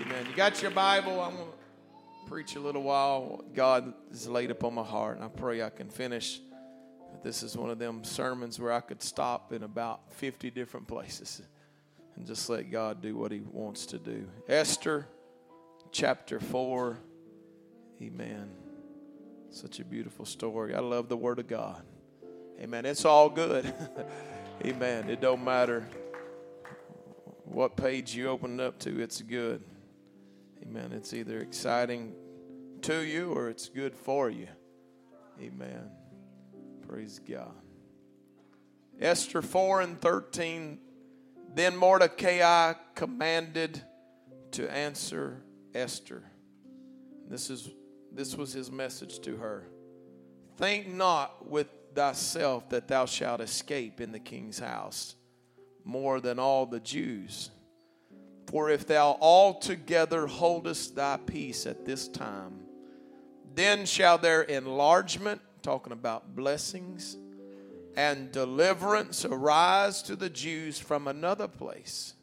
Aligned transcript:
Amen. 0.00 0.26
You 0.30 0.36
got 0.36 0.62
your 0.62 0.70
Bible? 0.70 1.20
I'm 1.20 1.34
going 1.34 1.48
to 1.48 2.30
preach 2.30 2.54
a 2.54 2.60
little 2.60 2.82
while. 2.82 3.44
God 3.52 3.92
has 4.10 4.28
laid 4.28 4.52
upon 4.52 4.74
my 4.74 4.84
heart, 4.84 5.16
and 5.16 5.24
I 5.24 5.28
pray 5.28 5.60
I 5.60 5.70
can 5.70 5.88
finish. 5.88 6.40
This 7.24 7.42
is 7.42 7.56
one 7.56 7.68
of 7.68 7.80
them 7.80 8.04
sermons 8.04 8.60
where 8.60 8.72
I 8.72 8.78
could 8.78 9.02
stop 9.02 9.52
in 9.52 9.64
about 9.64 10.12
50 10.12 10.50
different 10.52 10.86
places 10.86 11.42
and 12.14 12.26
just 12.26 12.48
let 12.48 12.70
God 12.70 13.02
do 13.02 13.16
what 13.16 13.32
He 13.32 13.40
wants 13.40 13.86
to 13.86 13.98
do. 13.98 14.28
Esther 14.48 15.08
chapter 15.90 16.38
4. 16.38 16.96
Amen. 18.00 18.50
Such 19.50 19.80
a 19.80 19.84
beautiful 19.84 20.26
story. 20.26 20.76
I 20.76 20.80
love 20.80 21.08
the 21.08 21.16
Word 21.16 21.40
of 21.40 21.48
God. 21.48 21.82
Amen. 22.60 22.86
It's 22.86 23.04
all 23.04 23.28
good. 23.28 23.72
Amen. 24.64 25.10
It 25.10 25.20
don't 25.20 25.42
matter 25.42 25.88
what 27.44 27.76
page 27.76 28.14
you 28.14 28.28
open 28.28 28.60
up 28.60 28.78
to, 28.80 29.00
it's 29.00 29.22
good. 29.22 29.64
Amen. 30.62 30.92
It's 30.92 31.12
either 31.12 31.38
exciting 31.38 32.14
to 32.82 33.00
you 33.00 33.32
or 33.32 33.48
it's 33.48 33.68
good 33.68 33.94
for 33.94 34.30
you. 34.30 34.48
Amen. 35.40 35.90
Praise 36.86 37.18
God. 37.18 37.54
Esther 39.00 39.42
4 39.42 39.82
and 39.82 40.00
13. 40.00 40.78
Then 41.54 41.76
Mordecai 41.76 42.74
commanded 42.94 43.80
to 44.52 44.70
answer 44.72 45.42
Esther. 45.74 46.22
This 47.28 47.50
is 47.50 47.70
this 48.12 48.36
was 48.36 48.52
his 48.52 48.70
message 48.70 49.20
to 49.20 49.36
her. 49.36 49.68
Think 50.56 50.88
not 50.88 51.48
with 51.48 51.68
thyself 51.94 52.68
that 52.70 52.88
thou 52.88 53.04
shalt 53.04 53.40
escape 53.40 54.00
in 54.00 54.12
the 54.12 54.18
king's 54.18 54.58
house 54.58 55.14
more 55.84 56.20
than 56.20 56.38
all 56.38 56.66
the 56.66 56.80
Jews. 56.80 57.50
For 58.48 58.70
if 58.70 58.86
thou 58.86 59.18
altogether 59.20 60.26
holdest 60.26 60.96
thy 60.96 61.18
peace 61.18 61.66
at 61.66 61.84
this 61.84 62.08
time, 62.08 62.60
then 63.54 63.84
shall 63.84 64.16
their 64.16 64.40
enlargement, 64.40 65.42
talking 65.60 65.92
about 65.92 66.34
blessings, 66.34 67.18
and 67.94 68.32
deliverance 68.32 69.26
arise 69.26 70.00
to 70.04 70.16
the 70.16 70.30
Jews 70.30 70.78
from 70.78 71.08
another 71.08 71.46
place. 71.46 72.14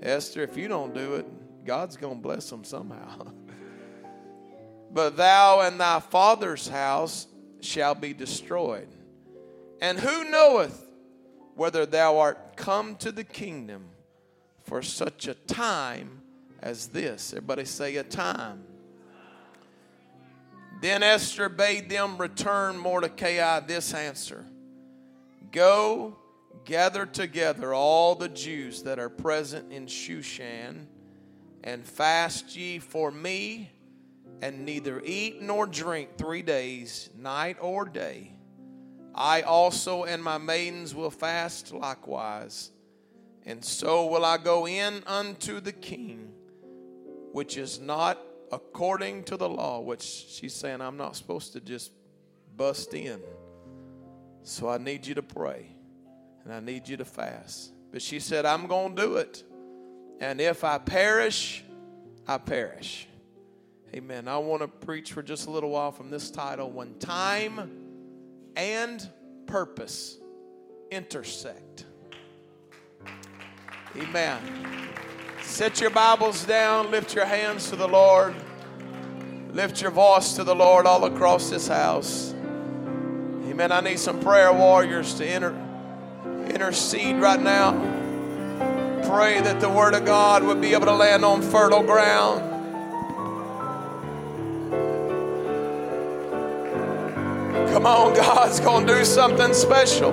Esther, 0.00 0.42
if 0.42 0.56
you 0.56 0.68
don't 0.68 0.94
do 0.94 1.16
it, 1.16 1.26
God's 1.66 1.98
going 1.98 2.16
to 2.16 2.22
bless 2.22 2.48
them 2.48 2.64
somehow. 2.64 3.30
but 4.90 5.18
thou 5.18 5.60
and 5.60 5.78
thy 5.78 6.00
father's 6.00 6.66
house 6.66 7.26
shall 7.60 7.94
be 7.94 8.14
destroyed. 8.14 8.88
And 9.82 9.98
who 9.98 10.30
knoweth 10.30 10.82
whether 11.56 11.84
thou 11.84 12.20
art 12.20 12.56
come 12.56 12.96
to 12.96 13.12
the 13.12 13.24
kingdom 13.24 13.90
for 14.70 14.82
such 14.82 15.26
a 15.26 15.34
time 15.34 16.22
as 16.62 16.86
this. 16.86 17.32
Everybody 17.32 17.64
say 17.64 17.96
a 17.96 18.04
time. 18.04 18.62
Then 20.80 21.02
Esther 21.02 21.48
bade 21.48 21.90
them 21.90 22.16
return 22.18 22.78
Mordecai 22.78 23.58
this 23.66 23.92
answer 23.92 24.46
Go, 25.50 26.16
gather 26.64 27.04
together 27.04 27.74
all 27.74 28.14
the 28.14 28.28
Jews 28.28 28.84
that 28.84 29.00
are 29.00 29.08
present 29.08 29.72
in 29.72 29.86
Shushan, 29.86 30.86
and 31.64 31.84
fast 31.84 32.54
ye 32.54 32.78
for 32.78 33.10
me, 33.10 33.72
and 34.40 34.64
neither 34.64 35.02
eat 35.04 35.42
nor 35.42 35.66
drink 35.66 36.10
three 36.16 36.42
days, 36.42 37.10
night 37.18 37.56
or 37.60 37.86
day. 37.86 38.30
I 39.16 39.42
also 39.42 40.04
and 40.04 40.22
my 40.22 40.38
maidens 40.38 40.94
will 40.94 41.10
fast 41.10 41.72
likewise 41.72 42.70
and 43.46 43.64
so 43.64 44.06
will 44.06 44.24
I 44.24 44.38
go 44.38 44.66
in 44.66 45.02
unto 45.06 45.60
the 45.60 45.72
king, 45.72 46.32
which 47.32 47.56
is 47.56 47.80
not 47.80 48.18
according 48.52 49.24
to 49.24 49.36
the 49.36 49.48
law, 49.48 49.80
which 49.80 50.02
she's 50.02 50.54
saying 50.54 50.80
I'm 50.80 50.96
not 50.96 51.16
supposed 51.16 51.52
to 51.54 51.60
just 51.60 51.92
bust 52.56 52.94
in. 52.94 53.20
So 54.42 54.68
I 54.68 54.78
need 54.78 55.06
you 55.06 55.14
to 55.14 55.22
pray 55.22 55.66
and 56.44 56.52
I 56.52 56.60
need 56.60 56.88
you 56.88 56.96
to 56.96 57.04
fast. 57.04 57.72
But 57.92 58.02
she 58.02 58.20
said, 58.20 58.46
I'm 58.46 58.66
going 58.66 58.96
to 58.96 59.02
do 59.02 59.16
it. 59.16 59.42
And 60.20 60.40
if 60.40 60.64
I 60.64 60.78
perish, 60.78 61.64
I 62.26 62.38
perish. 62.38 63.08
Amen. 63.94 64.28
I 64.28 64.38
want 64.38 64.62
to 64.62 64.68
preach 64.68 65.12
for 65.12 65.22
just 65.22 65.46
a 65.46 65.50
little 65.50 65.70
while 65.70 65.90
from 65.90 66.10
this 66.10 66.30
title 66.30 66.70
when 66.70 66.98
time 66.98 67.70
and 68.54 69.08
purpose 69.46 70.18
intersect. 70.90 71.86
Amen. 73.96 74.38
Set 75.42 75.80
your 75.80 75.90
Bibles 75.90 76.44
down, 76.44 76.92
lift 76.92 77.12
your 77.12 77.24
hands 77.24 77.70
to 77.70 77.76
the 77.76 77.88
Lord, 77.88 78.36
lift 79.52 79.82
your 79.82 79.90
voice 79.90 80.34
to 80.34 80.44
the 80.44 80.54
Lord 80.54 80.86
all 80.86 81.06
across 81.06 81.50
this 81.50 81.66
house. 81.66 82.32
Amen. 82.32 83.72
I 83.72 83.80
need 83.80 83.98
some 83.98 84.20
prayer 84.20 84.52
warriors 84.52 85.14
to 85.14 85.26
enter, 85.26 85.56
intercede 86.48 87.16
right 87.16 87.42
now. 87.42 87.72
Pray 89.08 89.40
that 89.40 89.58
the 89.58 89.68
Word 89.68 89.94
of 89.94 90.04
God 90.04 90.44
would 90.44 90.60
be 90.60 90.72
able 90.72 90.86
to 90.86 90.94
land 90.94 91.24
on 91.24 91.42
fertile 91.42 91.82
ground. 91.82 92.48
Come 97.72 97.86
on, 97.86 98.14
God's 98.14 98.60
going 98.60 98.86
to 98.86 98.98
do 98.98 99.04
something 99.04 99.52
special. 99.52 100.12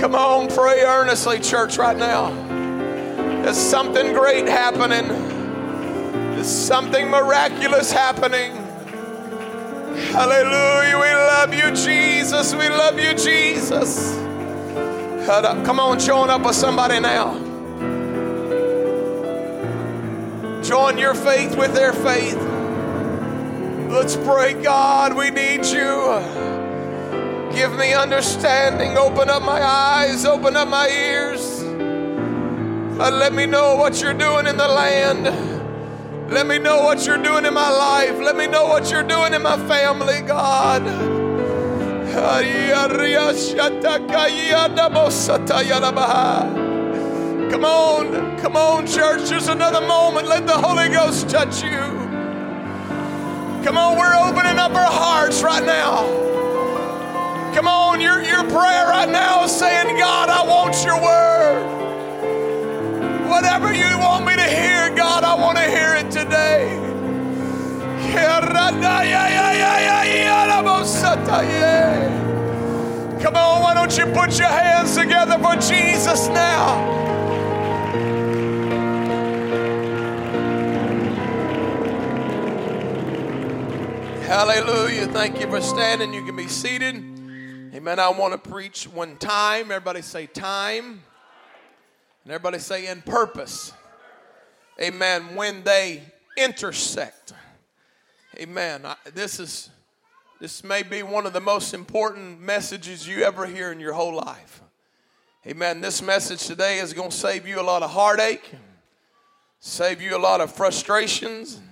Come 0.00 0.14
on, 0.14 0.48
pray 0.48 0.80
earnestly, 0.80 1.38
church, 1.40 1.76
right 1.76 1.96
now. 1.96 2.30
There's 3.42 3.58
something 3.58 4.14
great 4.14 4.46
happening, 4.46 5.06
there's 6.32 6.48
something 6.48 7.10
miraculous 7.10 7.92
happening. 7.92 8.56
Hallelujah. 10.12 10.96
We 10.96 11.12
love 11.12 11.52
you, 11.52 11.70
Jesus. 11.76 12.54
We 12.54 12.70
love 12.70 12.98
you, 12.98 13.12
Jesus. 13.12 14.16
Come 15.26 15.78
on, 15.78 15.98
join 15.98 16.30
up 16.30 16.46
with 16.46 16.56
somebody 16.56 16.98
now. 16.98 17.34
Join 20.62 20.96
your 20.96 21.14
faith 21.14 21.54
with 21.56 21.74
their 21.74 21.92
faith. 21.92 22.38
Let's 23.90 24.16
pray, 24.16 24.54
God. 24.62 25.14
We 25.14 25.28
need 25.30 25.66
you. 25.66 26.49
Give 27.52 27.72
me 27.76 27.92
understanding. 27.94 28.96
Open 28.96 29.28
up 29.28 29.42
my 29.42 29.62
eyes. 29.62 30.24
Open 30.24 30.56
up 30.56 30.68
my 30.68 30.88
ears. 30.88 31.62
Let 32.98 33.32
me 33.32 33.46
know 33.46 33.76
what 33.76 34.00
you're 34.00 34.14
doing 34.14 34.46
in 34.46 34.56
the 34.56 34.68
land. 34.68 35.24
Let 36.30 36.46
me 36.46 36.58
know 36.58 36.82
what 36.82 37.04
you're 37.06 37.22
doing 37.22 37.44
in 37.44 37.54
my 37.54 37.70
life. 37.70 38.18
Let 38.20 38.36
me 38.36 38.46
know 38.46 38.66
what 38.66 38.90
you're 38.90 39.02
doing 39.02 39.34
in 39.34 39.42
my 39.42 39.56
family, 39.66 40.20
God. 40.20 40.84
Come 47.50 47.64
on, 47.64 48.38
come 48.38 48.56
on, 48.56 48.86
church. 48.86 49.28
Just 49.28 49.48
another 49.48 49.80
moment. 49.80 50.28
Let 50.28 50.46
the 50.46 50.56
Holy 50.56 50.88
Ghost 50.88 51.28
touch 51.28 51.62
you. 51.64 51.80
Come 53.64 53.76
on, 53.76 53.98
we're 53.98 54.14
opening 54.14 54.58
up 54.58 54.72
our 54.74 54.90
hearts 54.90 55.42
right 55.42 55.64
now. 55.64 56.04
Prayer 58.60 58.86
right 58.88 59.08
now 59.08 59.44
is 59.44 59.52
saying, 59.52 59.96
God, 59.96 60.28
I 60.28 60.44
want 60.44 60.84
your 60.84 61.00
word. 61.00 61.64
Whatever 63.30 63.72
you 63.72 63.88
want 63.98 64.26
me 64.26 64.36
to 64.36 64.42
hear, 64.44 64.94
God, 64.94 65.24
I 65.24 65.34
want 65.34 65.56
to 65.56 65.64
hear 65.64 65.94
it 65.94 66.10
today. 66.10 66.76
Come 73.22 73.36
on, 73.36 73.62
why 73.62 73.72
don't 73.74 73.96
you 73.96 74.04
put 74.12 74.38
your 74.38 74.48
hands 74.48 74.94
together 74.94 75.38
for 75.38 75.54
Jesus 75.56 76.28
now? 76.28 77.00
Hallelujah. 84.26 85.06
Thank 85.06 85.40
you 85.40 85.48
for 85.48 85.62
standing. 85.62 86.12
You 86.12 86.22
can 86.24 86.36
be 86.36 86.46
seated. 86.46 87.09
Amen. 87.80 87.98
I 87.98 88.10
want 88.10 88.32
to 88.32 88.50
preach 88.50 88.84
one 88.84 89.16
time. 89.16 89.70
Everybody 89.70 90.02
say 90.02 90.26
time. 90.26 91.00
And 92.24 92.30
everybody 92.30 92.58
say 92.58 92.88
in 92.88 93.00
purpose. 93.00 93.72
Amen. 94.78 95.34
When 95.34 95.62
they 95.62 96.02
intersect. 96.36 97.32
Amen. 98.38 98.84
This 99.14 99.40
is 99.40 99.70
this 100.42 100.62
may 100.62 100.82
be 100.82 101.02
one 101.02 101.24
of 101.24 101.32
the 101.32 101.40
most 101.40 101.72
important 101.72 102.42
messages 102.42 103.08
you 103.08 103.22
ever 103.22 103.46
hear 103.46 103.72
in 103.72 103.80
your 103.80 103.94
whole 103.94 104.14
life. 104.14 104.60
Amen. 105.46 105.80
This 105.80 106.02
message 106.02 106.46
today 106.46 106.80
is 106.80 106.92
going 106.92 107.08
to 107.08 107.16
save 107.16 107.48
you 107.48 107.62
a 107.62 107.64
lot 107.64 107.82
of 107.82 107.92
heartache, 107.92 108.50
save 109.58 110.02
you 110.02 110.14
a 110.14 110.20
lot 110.20 110.42
of 110.42 110.52
frustrations, 110.52 111.62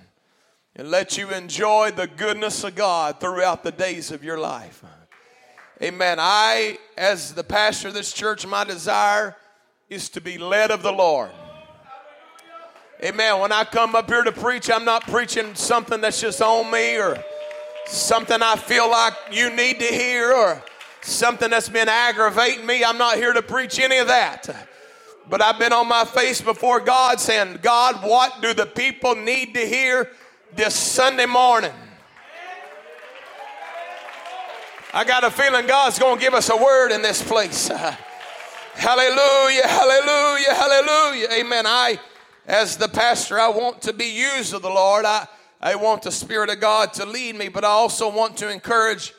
and 0.75 0.89
let 0.89 1.19
you 1.19 1.29
enjoy 1.29 1.91
the 1.91 2.07
goodness 2.07 2.63
of 2.63 2.73
God 2.73 3.19
throughout 3.19 3.61
the 3.61 3.71
days 3.71 4.09
of 4.09 4.23
your 4.23 4.39
life. 4.39 4.83
Amen. 5.81 6.17
I, 6.19 6.77
as 6.97 7.33
the 7.33 7.43
pastor 7.43 7.87
of 7.87 7.93
this 7.93 8.11
church, 8.11 8.45
my 8.45 8.65
desire 8.65 9.37
is 9.89 10.09
to 10.09 10.21
be 10.21 10.37
led 10.37 10.71
of 10.71 10.83
the 10.83 10.91
Lord. 10.91 11.31
Amen. 13.01 13.39
When 13.39 13.53
I 13.53 13.63
come 13.63 13.95
up 13.95 14.09
here 14.09 14.23
to 14.23 14.31
preach, 14.33 14.69
I'm 14.69 14.83
not 14.83 15.03
preaching 15.03 15.55
something 15.55 16.01
that's 16.01 16.19
just 16.19 16.41
on 16.41 16.69
me 16.69 16.97
or 16.97 17.17
something 17.85 18.41
I 18.41 18.57
feel 18.57 18.91
like 18.91 19.13
you 19.31 19.55
need 19.55 19.79
to 19.79 19.85
hear 19.85 20.33
or 20.33 20.61
something 21.01 21.49
that's 21.49 21.69
been 21.69 21.87
aggravating 21.87 22.65
me. 22.65 22.83
I'm 22.83 22.97
not 22.97 23.15
here 23.15 23.31
to 23.31 23.41
preach 23.41 23.79
any 23.79 23.99
of 23.99 24.07
that. 24.07 24.67
But 25.29 25.41
I've 25.41 25.59
been 25.59 25.71
on 25.71 25.87
my 25.87 26.03
face 26.03 26.41
before 26.41 26.81
God 26.81 27.21
saying, 27.21 27.59
God, 27.61 28.05
what 28.05 28.41
do 28.41 28.53
the 28.53 28.65
people 28.65 29.15
need 29.15 29.53
to 29.53 29.65
hear 29.65 30.11
this 30.53 30.75
Sunday 30.75 31.25
morning? 31.25 31.71
I 34.91 35.03
got 35.03 35.23
a 35.23 35.29
feeling 35.29 35.67
God's 35.67 35.99
going 35.99 36.17
to 36.17 36.21
give 36.21 36.33
us 36.33 36.49
a 36.49 36.57
word 36.57 36.91
in 36.91 37.03
this 37.03 37.21
place. 37.21 37.67
hallelujah, 38.73 39.67
hallelujah, 39.67 40.53
hallelujah. 40.55 41.27
Amen. 41.33 41.67
I, 41.67 41.99
as 42.47 42.75
the 42.75 42.87
pastor, 42.87 43.39
I 43.39 43.49
want 43.49 43.83
to 43.83 43.93
be 43.93 44.05
used 44.05 44.51
of 44.55 44.63
the 44.63 44.69
Lord. 44.69 45.05
I, 45.05 45.27
I 45.61 45.75
want 45.75 46.01
the 46.01 46.11
Spirit 46.11 46.49
of 46.49 46.59
God 46.59 46.93
to 46.93 47.05
lead 47.05 47.35
me, 47.35 47.49
but 47.49 47.63
I 47.63 47.67
also 47.67 48.09
want 48.09 48.37
to 48.37 48.49
encourage 48.49 49.13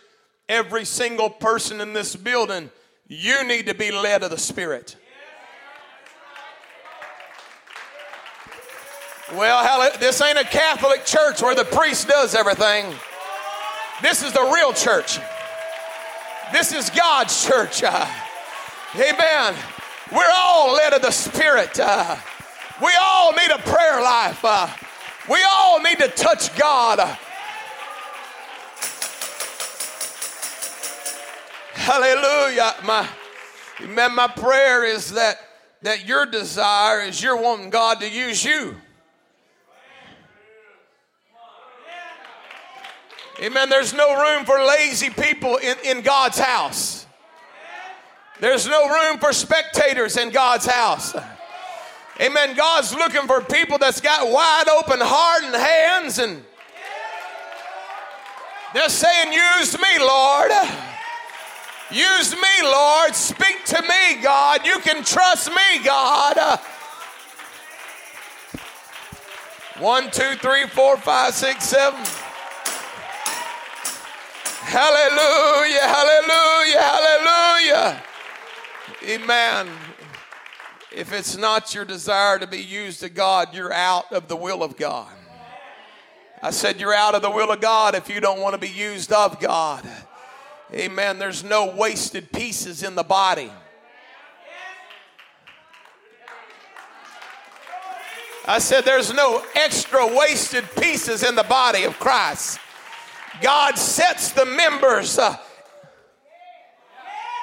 every 0.48 0.84
single 0.84 1.30
person 1.30 1.80
in 1.80 1.92
this 1.92 2.16
building. 2.16 2.70
You 3.06 3.44
need 3.44 3.66
to 3.66 3.74
be 3.74 3.92
led 3.92 4.24
of 4.24 4.30
the 4.30 4.38
Spirit. 4.38 4.96
Well, 9.34 9.92
this 10.00 10.20
ain't 10.20 10.36
a 10.36 10.44
Catholic 10.44 11.04
church 11.04 11.40
where 11.40 11.54
the 11.54 11.64
priest 11.64 12.08
does 12.08 12.34
everything. 12.34 12.92
This 14.02 14.24
is 14.24 14.32
the 14.32 14.50
real 14.52 14.72
church. 14.72 15.20
This 16.52 16.72
is 16.72 16.90
God's 16.90 17.46
church. 17.46 17.84
Uh, 17.84 18.06
amen. 18.96 19.54
We're 20.10 20.32
all 20.34 20.72
led 20.74 20.92
of 20.92 21.00
the 21.00 21.12
Spirit. 21.12 21.78
Uh, 21.78 22.16
we 22.82 22.90
all 23.00 23.32
need 23.32 23.50
a 23.52 23.58
prayer 23.58 24.02
life. 24.02 24.40
Uh, 24.44 24.68
we 25.30 25.38
all 25.48 25.80
need 25.80 25.98
to 25.98 26.08
touch 26.08 26.56
God. 26.58 26.98
Hallelujah. 31.74 32.74
My, 32.84 33.08
man, 33.86 34.16
my 34.16 34.26
prayer 34.26 34.84
is 34.84 35.12
that, 35.12 35.36
that 35.82 36.04
your 36.04 36.26
desire 36.26 37.02
is 37.02 37.22
you're 37.22 37.40
wanting 37.40 37.70
God 37.70 38.00
to 38.00 38.10
use 38.10 38.44
you. 38.44 38.74
Amen. 43.40 43.70
There's 43.70 43.94
no 43.94 44.20
room 44.20 44.44
for 44.44 44.62
lazy 44.62 45.08
people 45.08 45.56
in, 45.56 45.76
in 45.84 46.02
God's 46.02 46.38
house. 46.38 47.06
There's 48.38 48.66
no 48.66 48.88
room 48.88 49.18
for 49.18 49.32
spectators 49.32 50.18
in 50.18 50.30
God's 50.30 50.66
house. 50.66 51.14
Amen. 52.20 52.54
God's 52.54 52.94
looking 52.94 53.26
for 53.26 53.40
people 53.40 53.78
that's 53.78 54.02
got 54.02 54.30
wide 54.30 54.68
open 54.68 54.98
heart 55.00 55.44
and 55.44 55.54
hands 55.54 56.18
and 56.18 56.44
they're 58.74 58.88
saying, 58.88 59.32
Use 59.32 59.76
me, 59.78 59.98
Lord. 59.98 60.50
Use 61.90 62.34
me, 62.34 62.62
Lord. 62.62 63.14
Speak 63.14 63.64
to 63.66 63.82
me, 63.82 64.22
God. 64.22 64.64
You 64.66 64.78
can 64.80 65.02
trust 65.02 65.48
me, 65.50 65.82
God. 65.82 66.60
One, 69.78 70.10
two, 70.10 70.34
three, 70.36 70.66
four, 70.66 70.98
five, 70.98 71.32
six, 71.32 71.64
seven. 71.64 72.04
Hallelujah, 74.70 75.80
hallelujah, 75.80 76.80
hallelujah. 76.80 78.02
Amen. 79.02 79.68
If 80.92 81.12
it's 81.12 81.36
not 81.36 81.74
your 81.74 81.84
desire 81.84 82.38
to 82.38 82.46
be 82.46 82.60
used 82.60 83.00
to 83.00 83.08
God, 83.08 83.52
you're 83.52 83.72
out 83.72 84.12
of 84.12 84.28
the 84.28 84.36
will 84.36 84.62
of 84.62 84.76
God. 84.76 85.10
I 86.40 86.52
said 86.52 86.78
you're 86.78 86.94
out 86.94 87.16
of 87.16 87.22
the 87.22 87.30
will 87.32 87.50
of 87.50 87.60
God 87.60 87.96
if 87.96 88.08
you 88.08 88.20
don't 88.20 88.38
want 88.40 88.54
to 88.54 88.60
be 88.60 88.68
used 88.68 89.12
of 89.12 89.40
God. 89.40 89.84
Amen. 90.72 91.18
There's 91.18 91.42
no 91.42 91.74
wasted 91.74 92.30
pieces 92.30 92.84
in 92.84 92.94
the 92.94 93.02
body. 93.02 93.50
I 98.46 98.60
said 98.60 98.84
there's 98.84 99.12
no 99.12 99.42
extra 99.56 100.06
wasted 100.06 100.64
pieces 100.76 101.24
in 101.24 101.34
the 101.34 101.42
body 101.42 101.82
of 101.82 101.98
Christ. 101.98 102.60
God 103.40 103.78
sets 103.78 104.32
the 104.32 104.44
members 104.44 105.18
uh, 105.18 105.36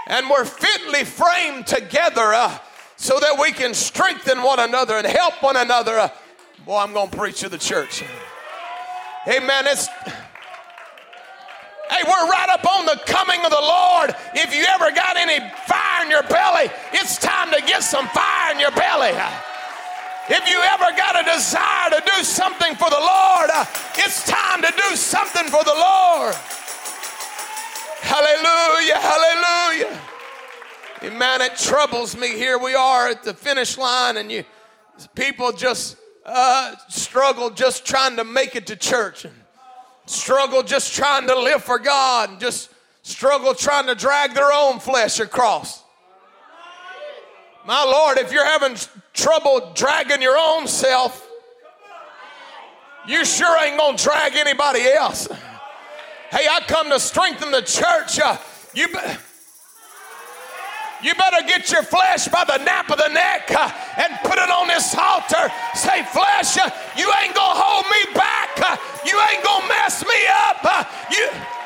and 0.07 0.29
we're 0.29 0.45
fitly 0.45 1.03
framed 1.03 1.67
together 1.67 2.33
uh, 2.33 2.57
so 2.95 3.19
that 3.19 3.37
we 3.39 3.51
can 3.51 3.73
strengthen 3.73 4.41
one 4.41 4.59
another 4.59 4.95
and 4.95 5.05
help 5.05 5.41
one 5.43 5.57
another. 5.57 5.99
Uh, 5.99 6.09
boy, 6.65 6.77
I'm 6.77 6.93
going 6.93 7.09
to 7.09 7.17
preach 7.17 7.41
to 7.41 7.49
the 7.49 7.57
church. 7.57 8.03
Amen. 9.27 9.67
It's. 9.67 9.87
Hey, 11.89 12.03
we're 12.05 12.29
right 12.29 12.49
up 12.49 12.65
on 12.65 12.85
the 12.85 12.99
coming 13.05 13.43
of 13.45 13.49
the 13.49 13.61
Lord. 13.61 14.15
If 14.33 14.53
you 14.53 14.65
ever 14.69 14.91
got 14.91 15.15
any 15.15 15.39
fire 15.67 16.03
in 16.03 16.11
your 16.11 16.23
belly, 16.23 16.69
it's 16.93 17.17
time 17.17 17.51
to 17.51 17.61
get 17.65 17.81
some 17.81 18.07
fire 18.09 18.53
in 18.53 18.59
your 18.59 18.71
belly. 18.71 19.11
If 20.29 20.49
you 20.49 20.59
ever 20.59 20.97
got 20.97 21.21
a 21.21 21.23
desire 21.23 21.89
to 21.91 22.03
do 22.05 22.23
something 22.23 22.75
for 22.75 22.89
the 22.89 22.99
Lord, 22.99 23.49
uh, 23.53 23.65
it's 23.95 24.25
time 24.27 24.61
to 24.61 24.73
do 24.75 24.95
something 24.97 25.45
for 25.45 25.63
the 25.63 25.73
Lord. 25.73 26.35
Hallelujah, 28.01 28.97
hallelujah. 28.97 30.01
Man, 31.17 31.41
it 31.41 31.55
troubles 31.55 32.17
me. 32.17 32.35
Here 32.35 32.57
we 32.57 32.75
are 32.75 33.07
at 33.07 33.23
the 33.23 33.33
finish 33.33 33.77
line, 33.77 34.17
and 34.17 34.29
you 34.29 34.43
people 35.15 35.53
just 35.53 35.95
uh, 36.25 36.75
struggle 36.89 37.49
just 37.49 37.85
trying 37.85 38.17
to 38.17 38.25
make 38.25 38.57
it 38.57 38.67
to 38.67 38.75
church, 38.75 39.23
and 39.23 39.33
struggle 40.07 40.61
just 40.61 40.93
trying 40.93 41.27
to 41.27 41.39
live 41.39 41.63
for 41.63 41.79
God, 41.79 42.31
and 42.31 42.39
just 42.39 42.69
struggle 43.01 43.53
trying 43.53 43.87
to 43.87 43.95
drag 43.95 44.33
their 44.33 44.51
own 44.51 44.79
flesh 44.79 45.21
across. 45.21 45.83
My 47.67 47.83
Lord, 47.83 48.17
if 48.17 48.31
you're 48.31 48.45
having 48.45 48.77
trouble 49.13 49.73
dragging 49.75 50.21
your 50.21 50.37
own 50.37 50.67
self, 50.67 51.27
you 53.05 53.25
sure 53.25 53.61
ain't 53.61 53.77
gonna 53.77 53.97
drag 53.97 54.37
anybody 54.37 54.83
else. 54.87 55.27
Hey, 56.31 56.47
I 56.49 56.61
come 56.65 56.89
to 56.91 56.99
strengthen 56.99 57.51
the 57.51 57.61
church. 57.61 58.21
Uh, 58.21 58.37
you, 58.73 58.87
be, 58.87 58.99
you 61.03 61.13
better 61.15 61.45
get 61.45 61.69
your 61.69 61.83
flesh 61.83 62.29
by 62.29 62.45
the 62.45 62.57
nape 62.59 62.89
of 62.89 62.99
the 62.99 63.09
neck 63.09 63.51
uh, 63.51 63.69
and 63.97 64.17
put 64.23 64.37
it 64.39 64.49
on 64.49 64.69
this 64.69 64.95
altar. 64.95 65.51
Say, 65.75 66.03
flesh, 66.03 66.57
uh, 66.57 66.69
you 66.95 67.11
ain't 67.21 67.35
gonna 67.35 67.59
hold 67.59 67.83
me 67.91 68.13
back. 68.13 68.57
Uh, 68.61 68.77
you 69.05 69.19
ain't 69.29 69.43
gonna 69.43 69.67
mess 69.67 70.05
me 70.05 70.27
up. 70.47 70.59
Uh, 70.63 70.83
you. 71.11 71.56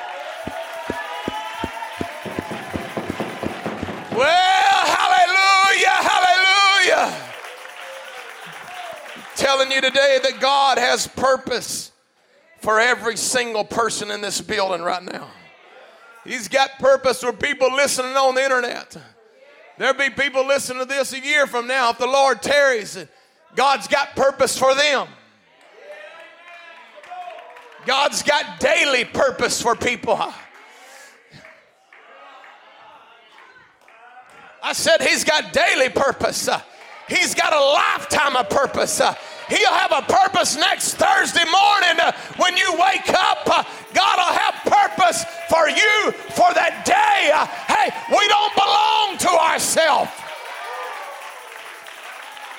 Telling 9.62 9.76
you 9.76 9.82
today 9.82 10.20
that 10.24 10.40
God 10.40 10.80
has 10.80 11.08
purpose 11.08 11.92
for 12.62 12.80
every 12.80 13.16
single 13.16 13.64
person 13.64 14.10
in 14.10 14.20
this 14.20 14.42
building 14.42 14.82
right 14.82 15.04
now. 15.04 15.30
He's 16.24 16.48
got 16.48 16.80
purpose 16.80 17.22
for 17.22 17.32
people 17.32 17.72
listening 17.72 18.16
on 18.16 18.34
the 18.36 18.44
internet. 18.44 18.98
There'll 19.78 19.94
be 19.94 20.10
people 20.10 20.48
listening 20.48 20.80
to 20.80 20.86
this 20.86 21.14
a 21.14 21.20
year 21.20 21.46
from 21.46 21.68
now 21.68 21.92
if 21.92 22.00
the 22.00 22.08
Lord 22.08 22.42
tarries. 22.42 22.98
God's 23.56 23.88
got 23.88 24.16
purpose 24.16 24.58
for 24.58 24.74
them. 24.74 25.08
God's 27.86 28.24
got 28.24 28.60
daily 28.60 29.06
purpose 29.06 29.62
for 29.62 29.76
people. 29.76 30.20
I 34.64 34.74
said 34.74 35.02
he's 35.02 35.24
got 35.24 35.54
daily 35.54 35.90
purpose. 35.90 36.50
He's 37.08 37.36
got 37.36 37.54
a 37.54 37.60
lifetime 37.60 38.36
of 38.36 38.50
purpose. 38.50 39.02
He'll 39.52 39.76
have 39.76 39.92
a 39.92 40.02
purpose 40.08 40.56
next 40.56 40.96
Thursday 40.96 41.44
morning 41.44 42.00
uh, 42.00 42.16
when 42.38 42.56
you 42.56 42.72
wake 42.80 43.12
up. 43.12 43.44
Uh, 43.44 43.64
God 43.94 44.16
will 44.16 44.36
have 44.40 44.56
purpose 44.64 45.26
for 45.52 45.68
you 45.68 46.16
for 46.32 46.48
that 46.56 46.88
day. 46.88 47.36
Uh, 47.36 47.44
hey, 47.68 47.92
we 48.16 48.24
don't 48.32 48.56
belong 48.56 49.20
to 49.28 49.32
ourselves. 49.52 50.10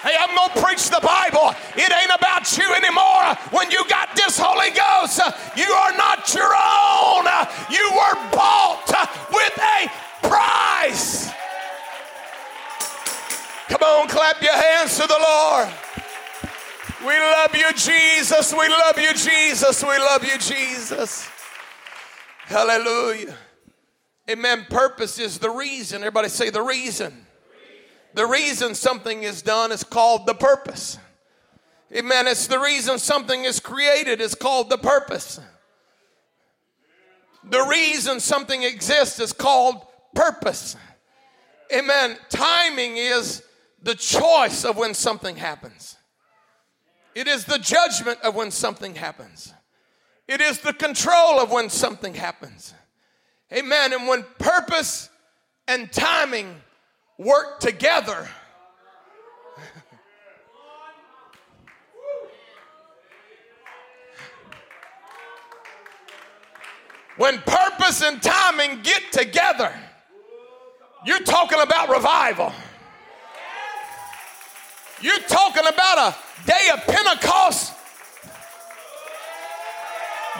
Hey, 0.05 0.13
I'm 0.21 0.37
going 0.37 0.53
to 0.53 0.61
preach 0.61 0.91
the 0.91 1.01
Bible. 1.01 1.57
It 1.81 1.89
ain't 1.89 2.13
about 2.13 2.45
you 2.59 2.69
anymore. 2.75 3.41
When 3.57 3.71
you 3.71 3.89
got 3.89 4.15
this 4.15 4.37
Holy 4.37 4.69
Ghost, 4.77 5.17
you 5.57 5.73
are 5.73 5.97
not 5.97 6.29
your 6.35 6.53
own. 6.53 7.25
You 7.73 7.89
were 7.89 8.19
bought 8.37 8.85
with 9.33 9.57
a 9.57 9.89
price. 10.29 11.33
Come 13.69 13.81
on, 13.81 14.09
clap 14.09 14.43
your 14.43 14.53
hands 14.53 14.99
to 14.99 15.07
the 15.07 15.17
Lord. 15.17 15.73
Jesus. 17.73 18.52
We 18.52 18.69
love 18.69 18.99
you, 18.99 19.12
Jesus. 19.14 19.83
We 19.83 19.99
love 19.99 20.25
you, 20.25 20.38
Jesus. 20.38 21.29
Hallelujah. 22.45 23.37
Amen. 24.31 24.67
Purpose 24.71 25.19
is 25.19 25.38
the 25.38 25.50
reason. 25.50 26.02
Everybody 26.02 26.29
say 26.29 26.50
the 26.50 26.62
reason. 26.62 27.26
The 28.14 28.26
reason 28.26 28.75
something 28.75 29.23
is 29.23 29.43
done 29.43 29.73
is 29.73 29.85
called 29.85 30.26
the 30.26 30.35
purpose. 30.35 30.99
Amen. 31.95 32.26
It's 32.26 32.47
the 32.47 32.59
reason 32.59 32.99
something 32.99 33.45
is 33.45 33.61
created, 33.61 34.21
is 34.21 34.35
called 34.35 34.71
the 34.71 34.79
purpose. 34.79 35.41
The 37.45 37.67
reason 37.67 38.21
something 38.21 38.62
exists 38.62 39.19
is 39.19 39.33
called 39.33 39.85
purpose. 40.14 40.76
Amen. 41.75 42.17
Timing 42.29 42.97
is 42.97 43.43
the 43.83 43.95
choice 43.95 44.64
of 44.64 44.76
when 44.76 44.95
something 44.95 45.37
happens, 45.37 45.97
it 47.14 47.28
is 47.28 47.45
the 47.45 47.59
judgment 47.59 48.19
of 48.23 48.35
when 48.35 48.50
something 48.50 48.95
happens, 48.95 49.52
it 50.28 50.40
is 50.40 50.61
the 50.61 50.73
control 50.73 51.40
of 51.40 51.50
when 51.50 51.69
something 51.69 52.14
happens. 52.14 52.75
Amen. 53.52 53.92
And 53.92 54.09
when 54.09 54.25
purpose 54.38 55.11
and 55.69 55.92
timing 55.92 56.54
work 57.19 57.61
together, 57.61 58.26
when 67.19 67.38
purpose 67.40 68.02
and 68.02 68.23
timing 68.23 68.81
get 68.83 69.02
together, 69.12 69.73
you're 71.04 71.21
talking 71.21 71.61
about 71.61 71.90
revival. 71.90 72.52
You're 75.00 75.19
talking 75.19 75.66
about 75.66 75.99
a 75.99 76.16
day 76.47 76.69
of 76.73 76.85
Pentecost. 76.87 77.75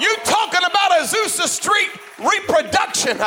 You're 0.01 0.25
talking 0.25 0.61
about 0.67 0.93
Azusa 1.01 1.47
Street 1.47 1.91
reproduction. 2.19 3.19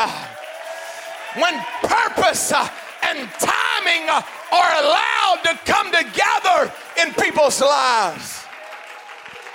When 1.39 1.59
purpose 1.83 2.51
uh, 2.51 2.67
and 3.03 3.29
timing 3.39 4.09
uh, 4.09 4.21
are 4.51 4.71
allowed 4.83 5.39
to 5.43 5.59
come 5.65 5.91
together 5.91 6.71
in 7.01 7.13
people's 7.13 7.61
lives. 7.61 8.45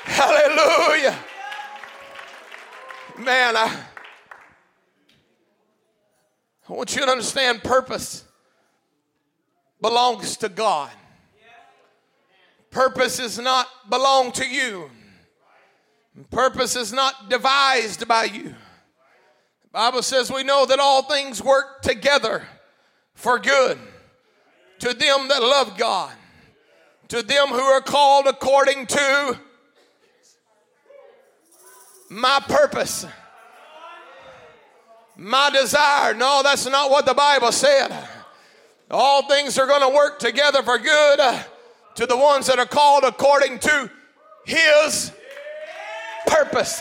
Hallelujah. 0.04 1.16
Man, 3.18 3.56
I, 3.56 3.80
I 6.68 6.72
want 6.72 6.94
you 6.94 7.04
to 7.04 7.10
understand 7.10 7.62
purpose 7.62 8.24
belongs 9.80 10.36
to 10.38 10.48
God. 10.48 10.90
Purpose 12.70 13.18
is 13.18 13.38
not 13.38 13.66
belong 13.88 14.30
to 14.32 14.46
you. 14.46 14.90
Purpose 16.30 16.76
is 16.76 16.92
not 16.92 17.28
devised 17.28 18.06
by 18.06 18.24
you. 18.24 18.54
The 19.62 19.72
Bible 19.72 20.02
says 20.02 20.30
we 20.30 20.44
know 20.44 20.66
that 20.66 20.78
all 20.78 21.02
things 21.02 21.42
work 21.42 21.82
together 21.82 22.46
for 23.14 23.38
good 23.38 23.78
to 24.80 24.94
them 24.94 25.28
that 25.28 25.42
love 25.42 25.76
God, 25.76 26.12
to 27.08 27.22
them 27.22 27.48
who 27.48 27.60
are 27.60 27.80
called 27.80 28.26
according 28.26 28.86
to 28.86 29.38
my 32.08 32.40
purpose, 32.48 33.06
my 35.16 35.50
desire. 35.50 36.14
No, 36.14 36.42
that's 36.42 36.66
not 36.66 36.90
what 36.90 37.06
the 37.06 37.14
Bible 37.14 37.52
said. 37.52 37.92
All 38.90 39.28
things 39.28 39.58
are 39.58 39.66
going 39.66 39.88
to 39.88 39.94
work 39.94 40.18
together 40.18 40.62
for 40.62 40.78
good 40.78 41.20
to 42.00 42.06
the 42.06 42.16
ones 42.16 42.46
that 42.46 42.58
are 42.58 42.64
called 42.64 43.04
according 43.04 43.58
to 43.58 43.90
His 44.46 45.12
purpose. 46.26 46.80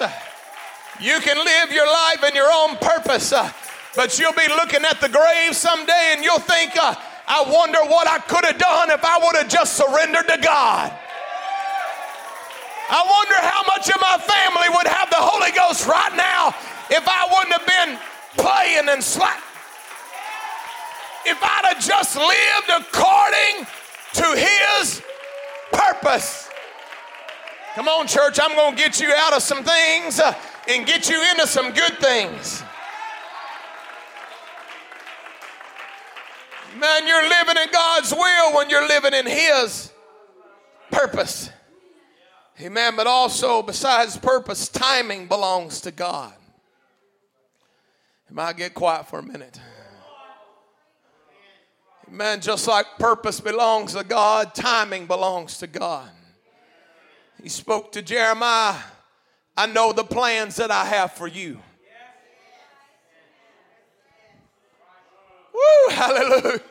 You 1.01 1.19
can 1.19 1.35
live 1.35 1.73
your 1.75 1.87
life 1.91 2.23
in 2.23 2.33
your 2.33 2.47
own 2.49 2.77
purpose, 2.77 3.33
but 3.97 4.17
you'll 4.17 4.31
be 4.31 4.47
looking 4.47 4.85
at 4.85 5.01
the 5.01 5.09
grave 5.09 5.57
someday 5.57 6.15
and 6.15 6.23
you'll 6.23 6.39
think, 6.39 6.71
uh, 6.77 6.95
I 7.27 7.43
wonder 7.51 7.79
what 7.91 8.07
I 8.07 8.19
could 8.19 8.45
have 8.45 8.57
done 8.57 8.91
if 8.91 9.03
I 9.03 9.19
would 9.19 9.35
have 9.35 9.49
just 9.49 9.75
surrendered 9.75 10.25
to 10.29 10.39
God. 10.39 10.87
I 12.87 13.03
wonder 13.03 13.43
how 13.43 13.63
much 13.67 13.91
of 13.91 13.99
my 13.99 14.15
family 14.23 14.71
would 14.71 14.87
have 14.87 15.09
the 15.09 15.19
Holy 15.19 15.51
Ghost 15.51 15.85
right 15.85 16.15
now 16.15 16.55
if 16.89 17.03
I 17.05 17.27
wouldn't 17.27 17.59
have 17.59 17.67
been 17.67 17.99
playing 18.39 18.87
and 18.87 19.03
slack. 19.03 19.43
If 21.25 21.43
I'd 21.43 21.75
have 21.75 21.83
just 21.83 22.15
lived 22.15 22.87
according 22.87 23.67
to 24.13 24.47
His 24.47 25.03
purpose. 25.71 26.49
Come 27.75 27.87
on, 27.87 28.07
church, 28.07 28.39
I'm 28.41 28.55
going 28.55 28.75
to 28.75 28.81
get 28.81 28.99
you 28.99 29.11
out 29.15 29.33
of 29.33 29.41
some 29.41 29.63
things 29.63 30.19
uh, 30.19 30.33
and 30.67 30.85
get 30.85 31.09
you 31.09 31.23
into 31.31 31.47
some 31.47 31.71
good 31.71 31.97
things. 31.99 32.63
Man, 36.77 37.07
you're 37.07 37.27
living 37.27 37.57
in 37.61 37.71
God's 37.71 38.13
will 38.13 38.55
when 38.55 38.69
you're 38.69 38.87
living 38.87 39.13
in 39.13 39.25
His 39.25 39.91
purpose. 40.91 41.49
Amen. 42.61 42.95
But 42.95 43.07
also, 43.07 43.61
besides 43.61 44.17
purpose, 44.17 44.67
timing 44.67 45.27
belongs 45.27 45.81
to 45.81 45.91
God. 45.91 46.33
It 48.29 48.35
might 48.35 48.57
get 48.57 48.73
quiet 48.73 49.07
for 49.07 49.19
a 49.19 49.23
minute. 49.23 49.59
Amen. 52.11 52.41
Just 52.41 52.67
like 52.67 52.85
purpose 52.97 53.39
belongs 53.39 53.93
to 53.93 54.03
God, 54.03 54.55
timing 54.55 55.05
belongs 55.05 55.59
to 55.59 55.67
God. 55.67 56.09
He 57.41 57.49
spoke 57.49 57.91
to 57.93 58.01
Jeremiah, 58.01 58.75
I 59.55 59.67
know 59.67 59.93
the 59.93 60.03
plans 60.03 60.55
that 60.55 60.71
I 60.71 60.85
have 60.85 61.13
for 61.13 61.27
you. 61.27 61.59
Woo, 65.53 65.93
hallelujah. 65.93 66.61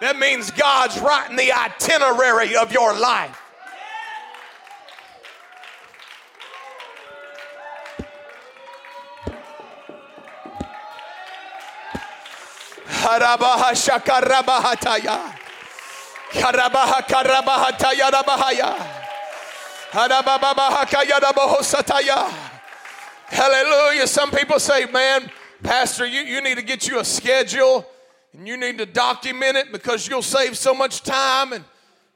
That 0.00 0.18
means 0.18 0.50
God's 0.50 0.98
writing 0.98 1.36
the 1.36 1.52
itinerary 1.52 2.56
of 2.56 2.72
your 2.72 2.98
life. 2.98 3.40
Harabaha 13.04 13.76
shakarabahataya. 13.76 15.36
Karabaha 16.30 17.06
karabahataya 17.06 18.10
rabahaya. 18.10 18.72
Hallelujah. 23.26 24.06
Some 24.06 24.30
people 24.30 24.58
say, 24.58 24.86
man, 24.86 25.30
Pastor, 25.62 26.06
you, 26.06 26.22
you 26.22 26.40
need 26.40 26.56
to 26.56 26.64
get 26.64 26.88
you 26.88 26.98
a 26.98 27.04
schedule 27.04 27.86
and 28.32 28.48
you 28.48 28.56
need 28.56 28.78
to 28.78 28.86
document 28.86 29.58
it 29.58 29.70
because 29.70 30.08
you'll 30.08 30.22
save 30.22 30.56
so 30.56 30.72
much 30.72 31.02
time 31.02 31.52
and 31.52 31.62